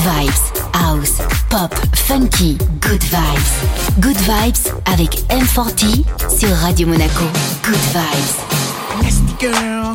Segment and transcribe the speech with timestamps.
[0.00, 4.00] vibes, house, pop, funky, good vibes.
[4.00, 6.04] Good vibes avec M40
[6.38, 7.24] sur Radio Monaco.
[7.62, 8.36] Good vibes.
[9.02, 9.94] Nasty girl,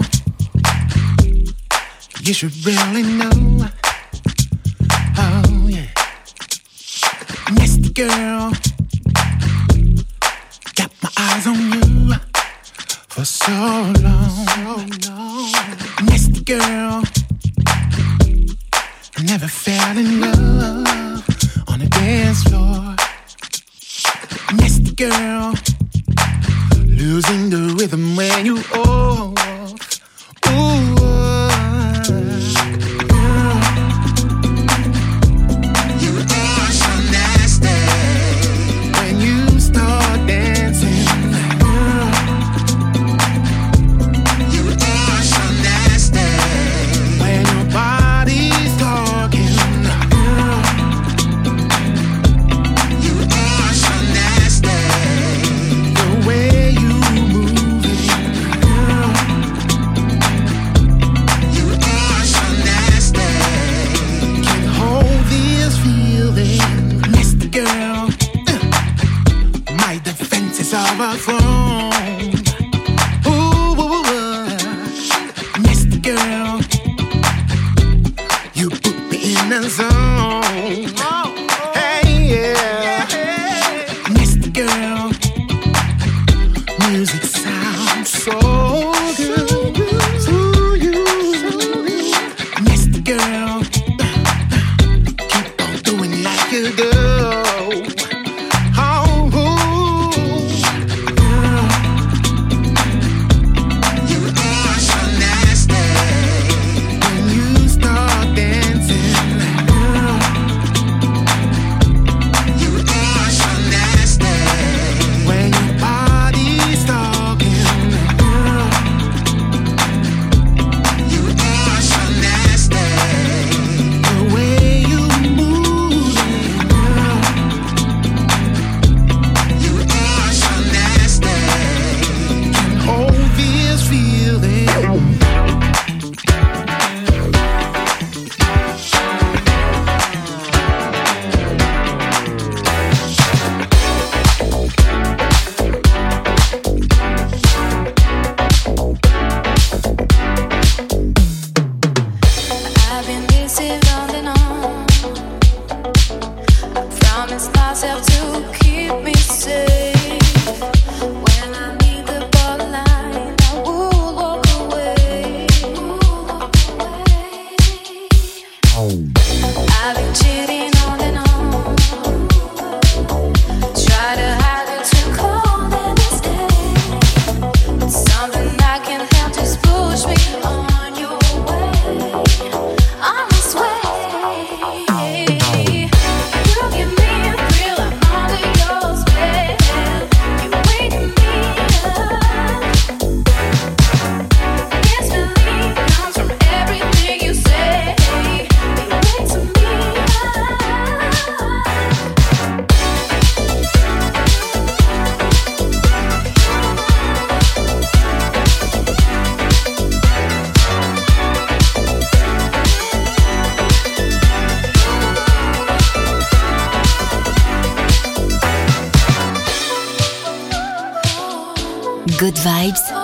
[2.23, 3.65] you should really know.
[5.17, 5.87] Oh yeah,
[7.53, 8.51] nasty girl,
[10.75, 12.13] got my eyes on you
[13.09, 13.51] for so
[14.01, 14.89] long.
[16.03, 17.01] Nasty girl.
[19.27, 21.23] Never fell in love
[21.67, 22.95] on a dance floor.
[24.47, 25.55] I missed the girl,
[26.85, 29.94] losing the rhythm when you off.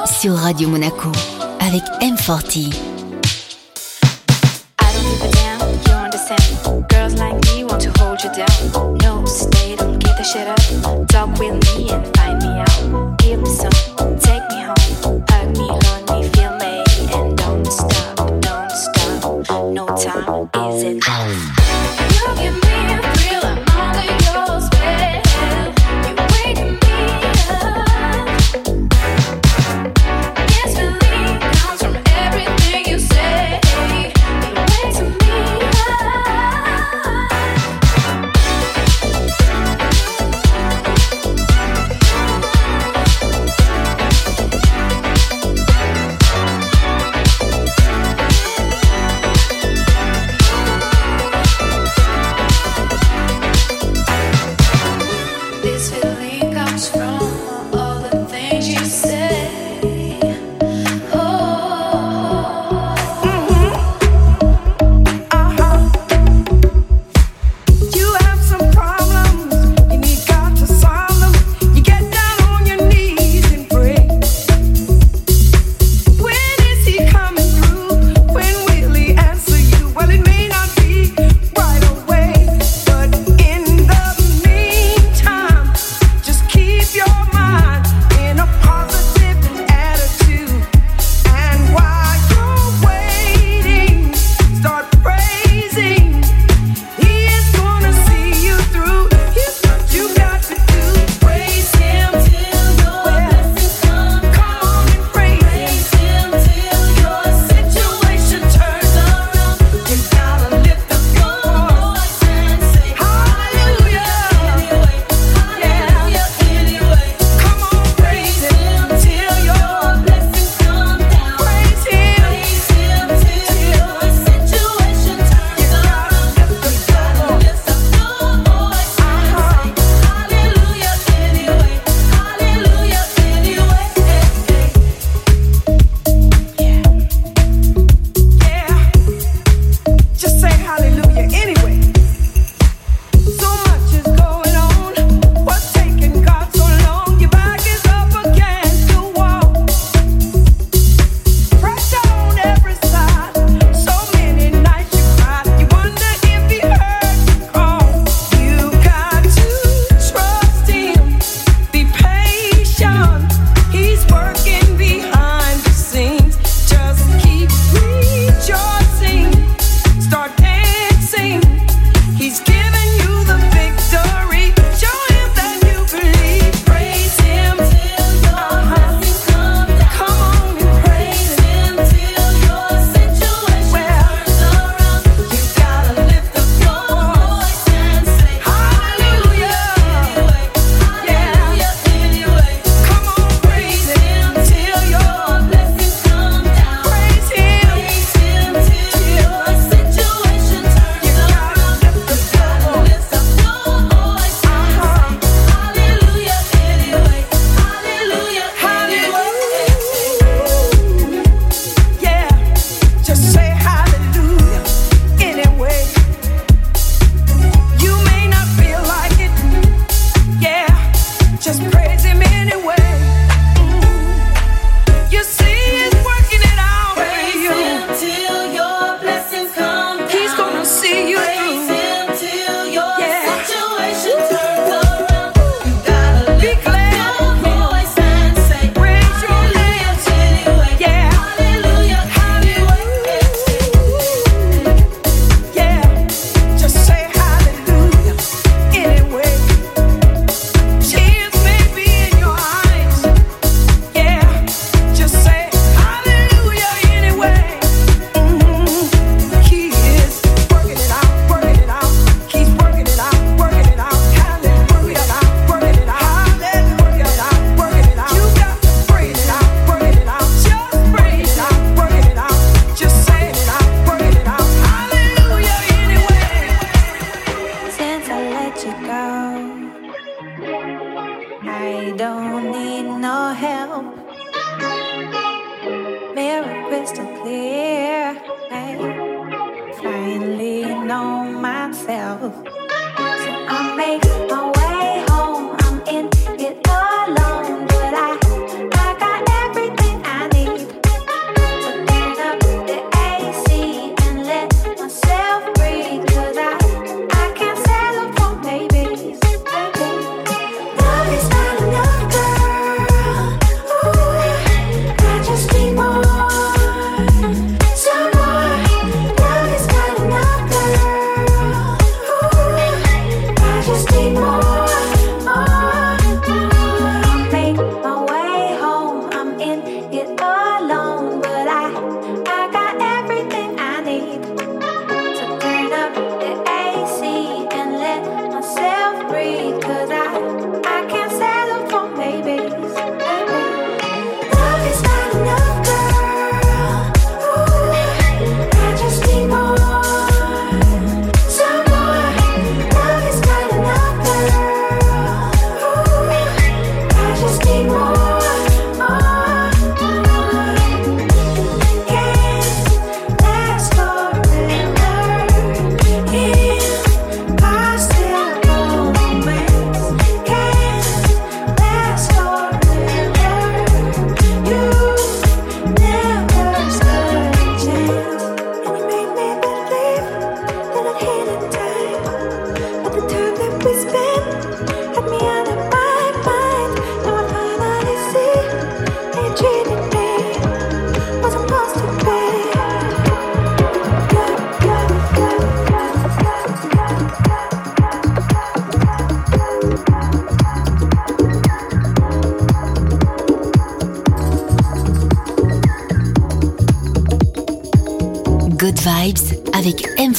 [0.06, 1.12] Sur Radio Monaco
[1.60, 2.91] avec M40.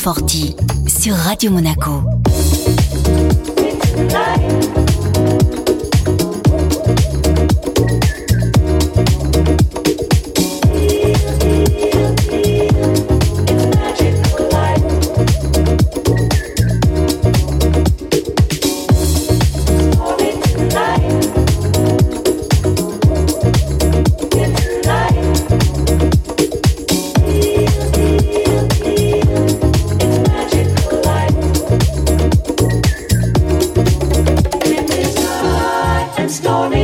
[0.02, 0.52] Forti
[0.88, 2.21] sur Radio Monaco.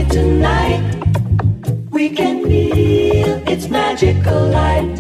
[0.09, 0.83] tonight.
[1.91, 4.97] We can feel its magical light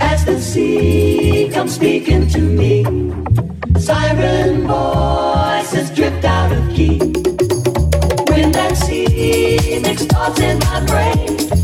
[0.00, 2.84] as the sea comes speaking to me.
[3.78, 6.98] Siren voices drift out of key.
[8.28, 11.63] Wind and sea mixed thoughts in my brain.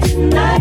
[0.00, 0.53] Tonight.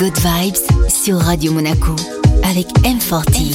[0.00, 1.94] Good Vibes sur Radio Monaco
[2.42, 3.54] avec M40.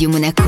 [0.00, 0.39] Rádio Monaco.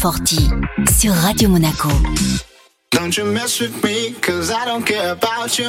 [0.00, 0.48] M40
[0.98, 1.90] sur Radio Monaco.
[2.90, 5.68] Don't you mess with me, cause I don't care about you.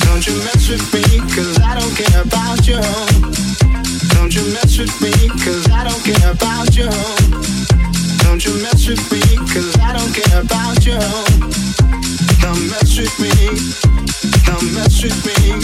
[0.00, 2.80] Don't you mess with me, cause I don't care about you.
[4.14, 5.12] Don't you mess with me,
[5.44, 6.88] cause I don't care about you.
[8.24, 9.20] Don't you mess with me,
[9.52, 10.98] cause I don't care about you.
[12.40, 13.28] Don't mess with me,
[14.46, 15.60] don't mess with me.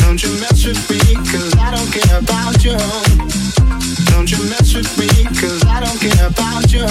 [0.00, 3.45] Don't you mess with me, cause I don't care about you.
[4.16, 6.88] Don't you mess with me, cause I don't care about you.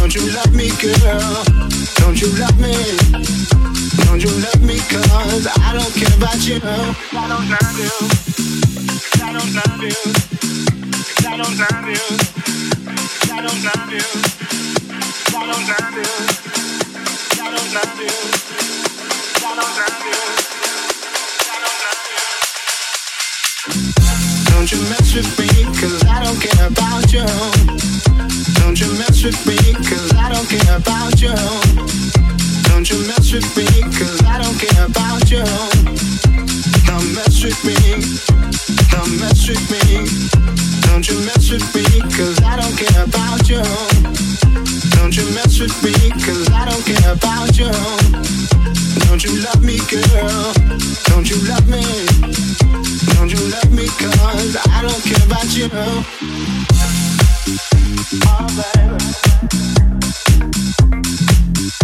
[0.00, 1.44] Don't you love me, girl?
[2.00, 2.72] Don't you love me?
[4.08, 6.56] Don't you love me, cause I don't care about you.
[6.56, 7.92] I don't love you.
[9.20, 10.00] I don't love you.
[11.28, 12.00] I don't love you.
[13.28, 14.08] I don't love you.
[15.28, 16.08] I don't love you.
[17.36, 18.08] I don't love you.
[19.36, 20.22] I don't love you.
[24.52, 25.46] Don't you mess with me,
[26.08, 27.26] I don't care about you.
[28.60, 31.34] Don't you mess with me, cause I don't care about you.
[32.70, 35.44] Don't you mess with me, cause I don't care about you.
[36.88, 37.76] Don't mess with me,
[38.88, 40.08] don't mess with me.
[40.88, 41.84] Don't you mess with me,
[42.16, 43.62] cause I don't care about you.
[44.96, 45.92] Don't you mess with me,
[46.24, 47.70] cause I don't care about you.
[49.06, 50.52] Don't you love me, girl?
[51.10, 52.81] Don't you love me?
[53.06, 55.68] Don't you love me cause I don't care about you
[58.24, 58.98] Oh baby.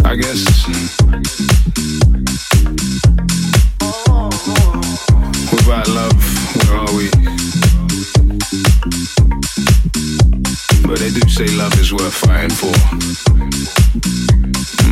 [0.04, 0.40] I guess.
[3.80, 4.80] Oh, oh.
[5.52, 6.14] Without love,
[6.56, 7.27] where are we?
[10.98, 12.74] But they do say love is worth fighting for.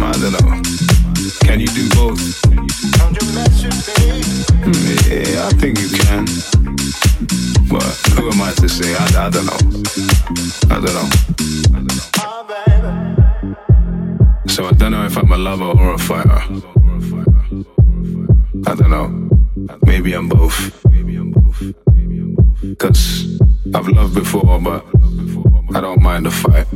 [0.05, 0.63] I don't know.
[1.41, 2.21] Can you do both?
[5.11, 6.27] Yeah, I think you can.
[7.69, 7.83] But
[8.15, 8.95] who am I to say?
[8.95, 9.59] I, I don't know.
[10.71, 11.09] I don't know.
[14.47, 16.41] So I don't know if I'm a lover or a fighter.
[18.65, 19.09] I don't know.
[19.85, 20.73] Maybe I'm both.
[22.79, 23.41] Cause
[23.75, 24.96] I've loved before, but
[25.77, 26.67] I don't mind the fight.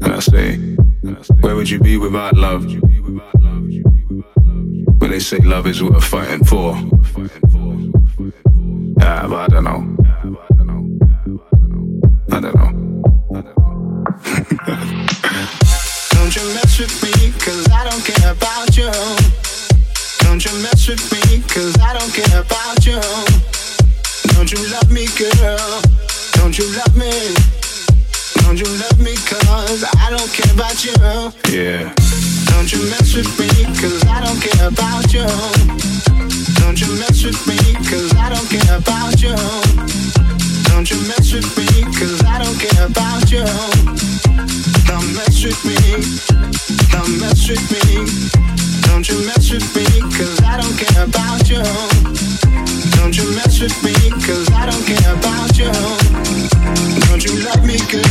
[0.00, 0.56] And I say,
[1.40, 2.64] where would you be without love?
[5.00, 6.76] When they say love is worth fighting for.
[9.00, 9.96] Yeah, but I don't know.
[12.30, 12.72] I don't know.
[16.12, 18.92] Don't you mess with me cause I don't care about you
[20.20, 23.57] Don't you mess with me cause I don't care about you
[24.38, 25.82] Don't you love me girl
[26.38, 27.10] Don't you love me
[28.46, 30.94] Don't you love me cause I don't care about you
[31.50, 31.92] Yeah.
[32.54, 33.48] Don't you mess with me,
[33.80, 35.26] cause I don't care about you.
[36.60, 37.56] Don't you mess with me,
[37.88, 39.34] cause I don't care about you.
[40.68, 41.66] Don't you mess with me,
[41.98, 43.46] cause I don't care about you.
[44.86, 45.78] Don't mess with me,
[46.90, 48.38] don't mess with me.
[48.88, 49.47] Don't you mess
[54.88, 55.70] don't about you.
[57.08, 58.07] Don't you love me?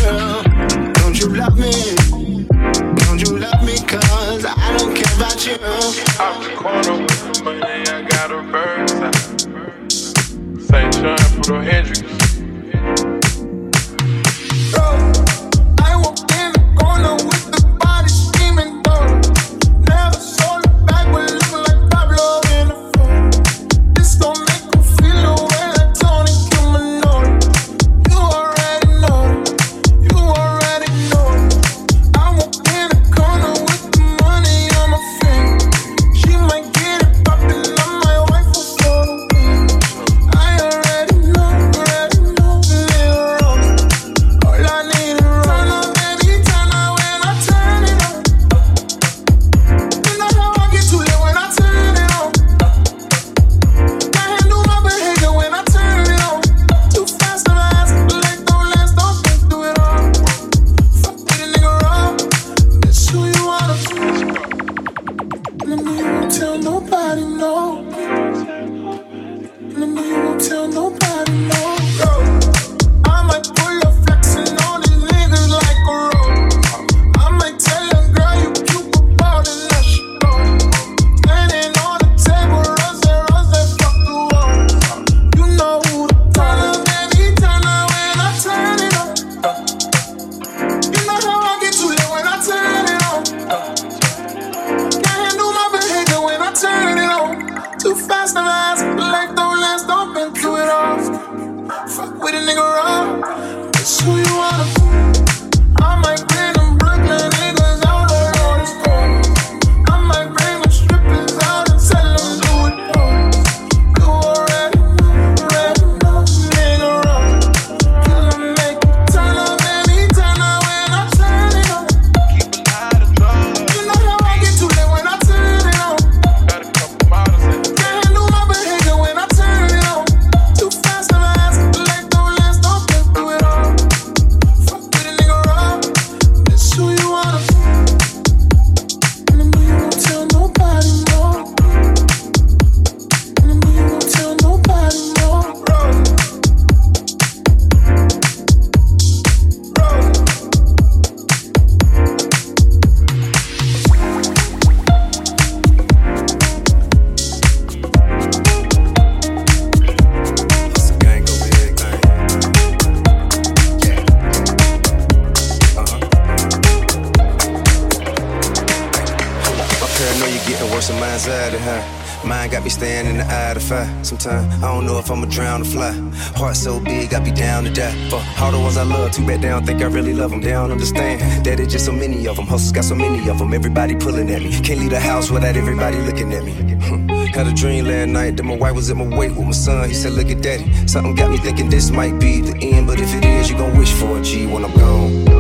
[179.18, 180.42] too back down, think I really love them.
[180.42, 182.46] They don't understand that it's just so many of them.
[182.46, 184.52] Hustles got so many of them, everybody pulling at me.
[184.62, 186.52] Can't leave the house without everybody looking at me.
[187.34, 189.88] Had a dream last night that my wife was at my wake with my son.
[189.88, 190.66] He said, Look at daddy.
[190.88, 193.78] Something got me thinking this might be the end, but if it is, you gon'
[193.78, 195.37] wish for a G when I'm gone.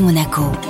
[0.00, 0.69] Monaco.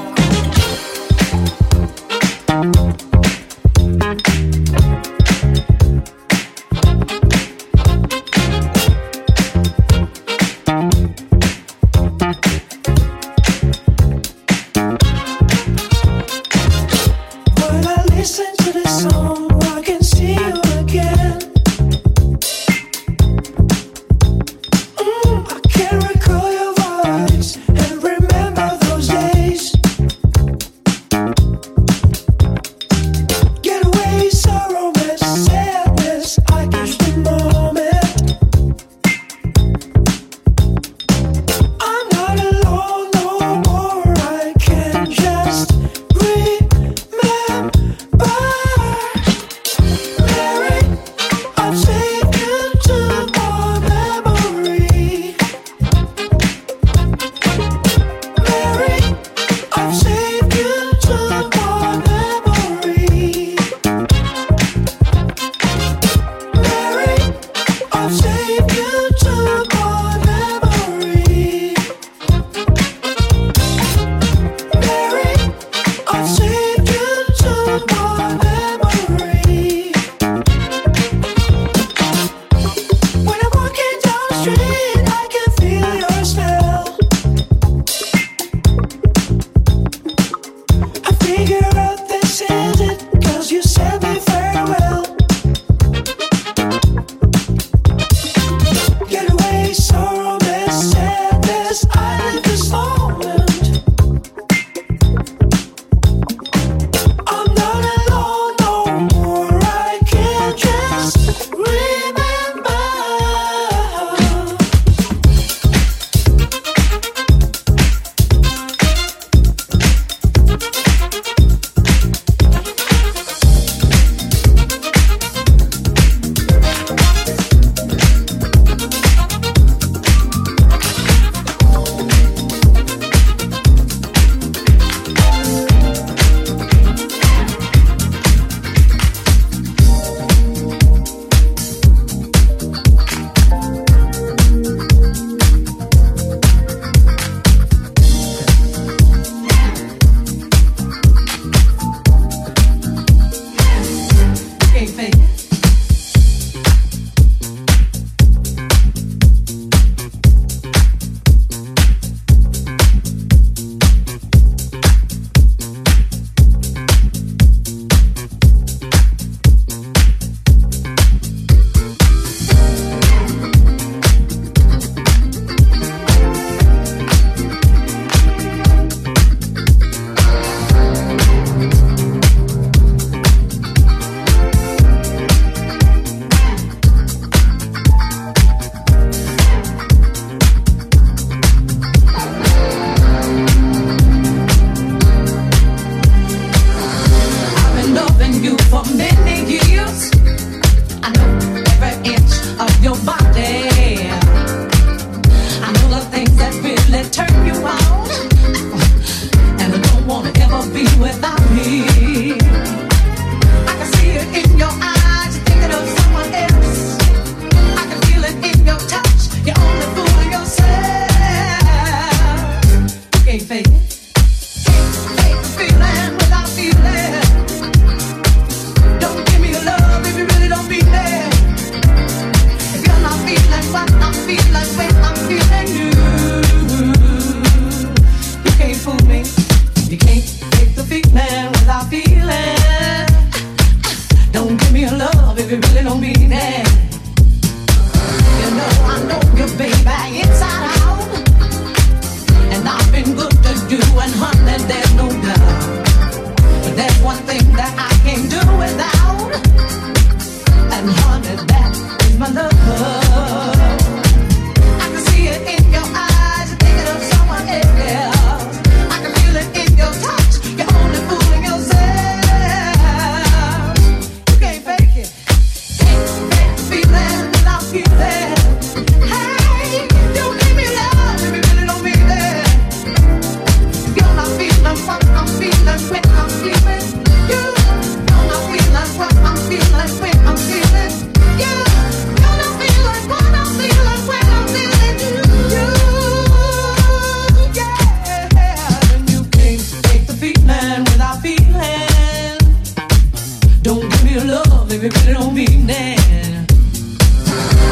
[304.20, 306.46] your love baby, you it don't mean that.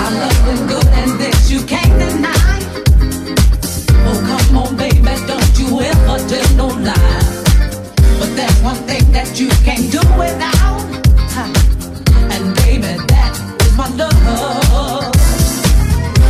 [0.02, 2.60] Our love is good and this you can't deny.
[4.06, 7.44] Oh, come on, baby, don't you ever tell no lie.
[8.18, 10.78] But there's one thing that you can't do without.
[12.32, 13.32] And baby, that
[13.62, 14.12] is my love.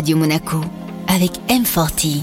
[0.00, 0.64] Radio Monaco
[1.08, 2.22] avec M40.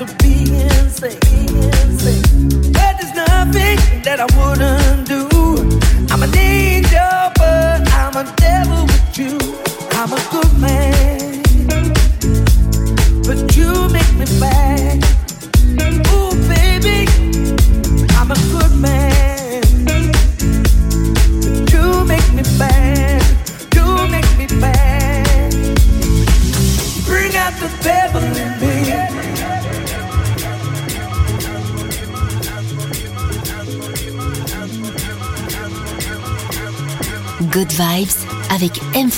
[0.00, 1.20] to being safe.
[2.72, 4.79] But there's nothing that I wouldn't.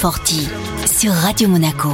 [0.05, 1.91] Avec M40 sur Radio Monaco.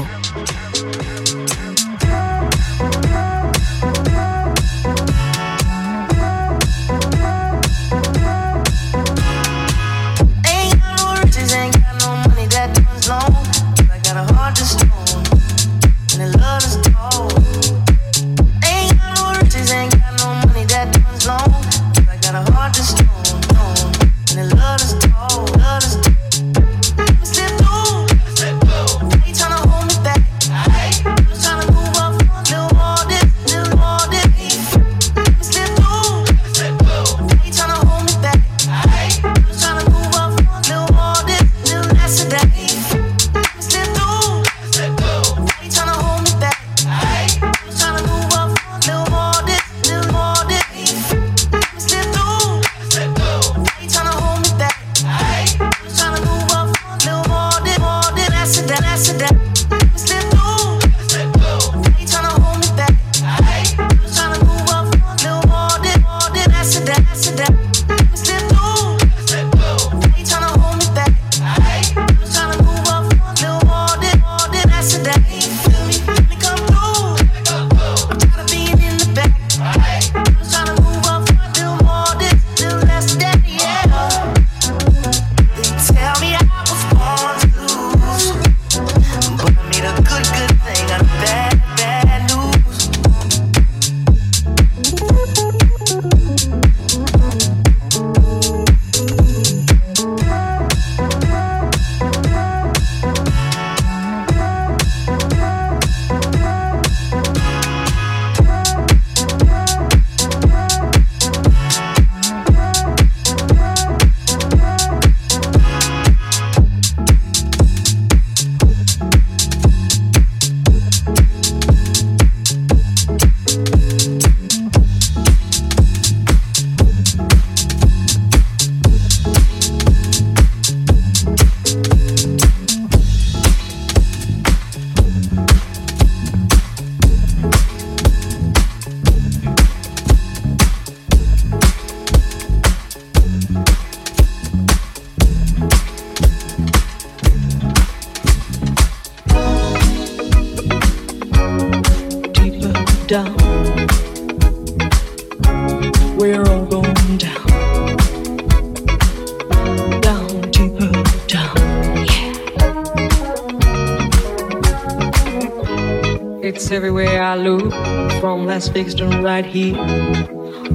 [168.78, 169.76] Las right here.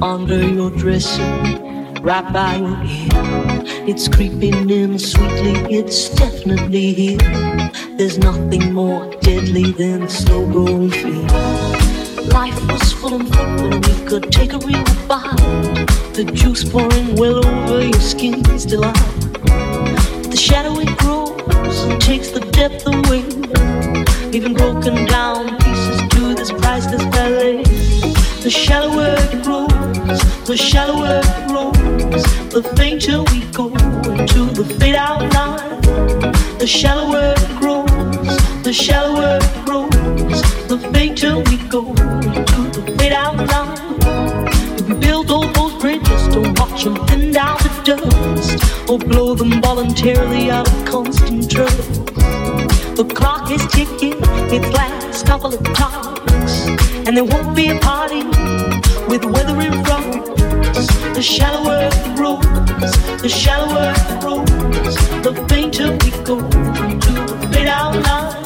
[0.02, 1.22] Under your dresser,
[2.02, 3.64] right by your ear.
[3.88, 7.70] It's creeping in sweetly, it's definitely here.
[7.96, 11.26] There's nothing more deadly than slow growing fear.
[12.28, 15.86] Life was full and fruitful, we could take a real bite.
[16.12, 18.94] The juice pouring well over your skin still out.
[20.30, 23.22] The shadow it grows and takes the depth away,
[24.30, 25.63] leaving broken down
[28.44, 32.22] The shallower it grows, the shallower it grows,
[32.52, 35.80] the fainter we go into the fade out line.
[36.58, 43.14] The shallower it grows, the shallower it grows, the fainter we go into the fade
[43.14, 43.78] out line.
[44.78, 49.34] If we build all those bridges to watch them thin down to dust, or blow
[49.34, 52.04] them voluntarily out of constant trust.
[52.94, 54.16] The clock is ticking
[54.52, 56.33] its last couple of clocks,
[57.06, 58.22] and there won't be a party
[59.08, 60.24] with weather in front.
[61.14, 62.40] The shallower it grows,
[63.20, 68.42] the shallower it grows, the fainter we go to the fade out line.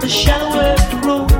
[0.00, 1.30] The shallower it grows,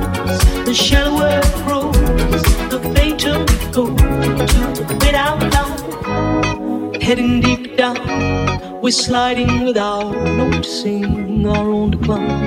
[0.65, 7.01] the shallower it grows, the fainter we go to the fade out line.
[7.01, 12.42] Heading deep down, we're sliding without noticing our own decline.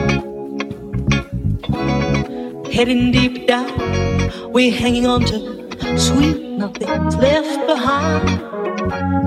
[2.76, 9.25] Heading deep down, we're hanging on to sweet nothing's left behind.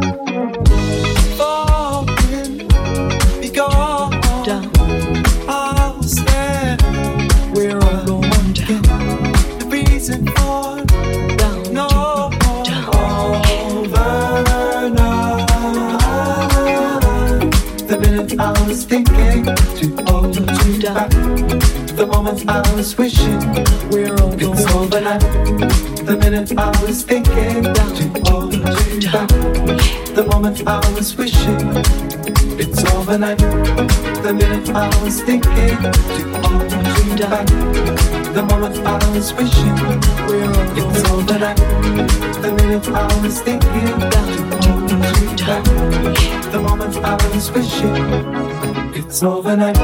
[22.34, 23.40] minute I was wishing
[23.90, 25.22] we're all going overnight.
[26.06, 28.60] The minute I was thinking down to all too
[29.12, 29.30] back.
[30.14, 31.58] The moment I was wishing
[32.60, 33.40] it's overnight.
[33.40, 36.89] The minute I was thinking to all
[38.34, 39.76] the moment I was wishing
[40.28, 41.40] we were it's over.
[41.40, 41.58] back
[42.42, 44.30] the minute I was thinking that
[44.66, 44.74] you
[45.46, 45.64] back
[46.52, 47.96] the moment I was wishing
[48.96, 49.78] it's overnight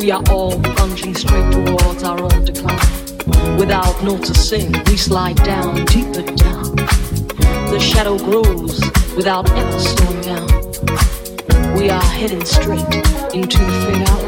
[0.00, 3.58] we are all plunging straight towards our own decline.
[3.58, 6.76] Without noticing we slide down deeper down.
[6.76, 8.80] The shadow grows
[9.16, 11.76] without ever slowing down.
[11.76, 12.94] We are heading straight
[13.34, 14.27] into the fade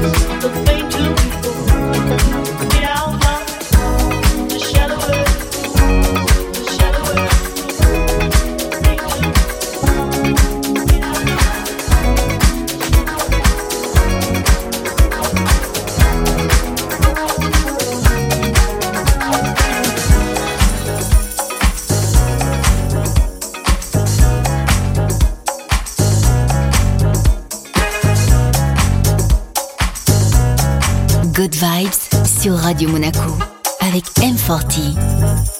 [0.00, 0.80] the way
[2.42, 2.47] to.
[32.40, 33.36] sur Radio Monaco
[33.80, 35.57] avec M40.